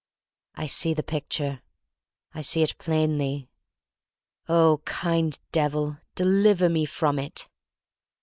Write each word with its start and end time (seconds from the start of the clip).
I 0.55 0.65
see 0.65 0.95
the 0.95 1.03
picture. 1.03 1.61
I 2.33 2.41
see 2.41 2.63
it 2.63 2.79
plainly. 2.79 3.51
Oh, 4.49 4.81
kind 4.83 5.37
Devil, 5.51 5.99
deliver 6.15 6.69
me 6.69 6.85
from 6.87 7.19
it! 7.19 7.47